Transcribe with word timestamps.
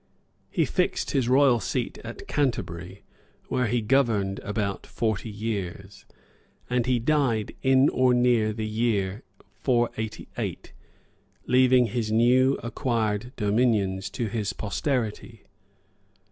He 0.49 0.65
fixed 0.65 1.11
his 1.11 1.29
royal 1.29 1.59
seat 1.59 1.99
at 1.99 2.27
Canterbury, 2.27 3.03
where 3.49 3.67
he 3.67 3.81
governed 3.83 4.39
about 4.39 4.87
forty 4.87 5.29
years, 5.29 6.05
and 6.67 6.87
he 6.87 6.97
died 6.97 7.53
in 7.61 7.87
or 7.89 8.11
near 8.11 8.51
the 8.51 8.65
year 8.65 9.21
488, 9.59 10.73
leaving 11.45 11.85
his 11.85 12.11
new 12.11 12.55
acquired 12.63 13.31
dominions 13.35 14.09
to 14.09 14.25
his 14.25 14.53
posterity. 14.53 15.43